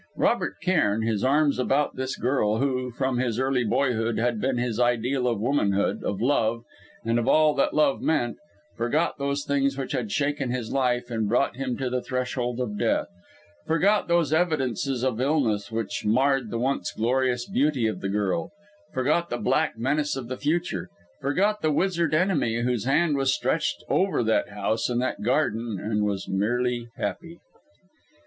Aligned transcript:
Robert 0.15 0.55
Cairn, 0.63 1.03
his 1.03 1.23
arms 1.23 1.59
about 1.59 1.95
this 1.95 2.15
girl, 2.15 2.57
who, 2.57 2.89
from 2.89 3.19
his 3.19 3.39
early 3.39 3.63
boyhood, 3.63 4.17
had 4.17 4.41
been 4.41 4.57
his 4.57 4.79
ideal 4.79 5.27
of 5.27 5.39
womanhood, 5.39 6.03
of 6.03 6.19
love, 6.19 6.63
and 7.05 7.19
of 7.19 7.27
all 7.27 7.53
that 7.53 7.75
love 7.75 8.01
meant, 8.01 8.37
forgot 8.75 9.19
those 9.19 9.45
things 9.45 9.77
which 9.77 9.91
had 9.91 10.11
shaken 10.11 10.49
his 10.49 10.73
life 10.73 11.11
and 11.11 11.29
brought 11.29 11.55
him 11.55 11.77
to 11.77 11.87
the 11.87 12.01
threshold 12.01 12.59
of 12.59 12.79
death, 12.79 13.09
forgot 13.67 14.07
those 14.07 14.33
evidences 14.33 15.03
of 15.03 15.21
illness 15.21 15.71
which 15.71 16.03
marred 16.03 16.49
the 16.49 16.57
once 16.57 16.91
glorious 16.91 17.47
beauty 17.47 17.85
of 17.85 18.01
the 18.01 18.09
girl, 18.09 18.49
forgot 18.95 19.29
the 19.29 19.37
black 19.37 19.77
menace 19.77 20.15
of 20.15 20.29
the 20.29 20.37
future, 20.37 20.89
forgot 21.21 21.61
the 21.61 21.71
wizard 21.71 22.15
enemy 22.15 22.61
whose 22.61 22.85
hand 22.85 23.15
was 23.15 23.31
stretched 23.31 23.83
over 23.87 24.23
that 24.23 24.49
house 24.49 24.89
and 24.89 24.99
that 24.99 25.21
garden 25.21 25.77
and 25.79 26.03
was 26.03 26.27
merely 26.27 26.87
happy. 26.97 27.39